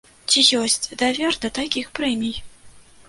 [0.29, 2.35] Ці ёсць давер да такіх прэмій?